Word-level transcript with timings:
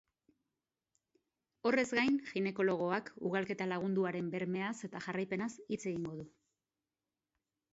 Horrez 1.71 1.83
gain, 1.97 2.17
ginekologoak 2.29 3.11
ugalketa 3.31 3.67
lagunduaren 3.73 4.33
bermeaz 4.37 4.73
eta 4.89 5.03
jarraipenaz 5.09 5.51
hitz 5.67 5.81
egingo 5.83 6.17
du. 6.23 6.27